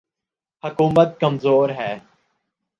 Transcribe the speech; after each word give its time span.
حکومت 0.63 1.19
کمزور 1.19 1.69
ہے۔ 1.69 1.93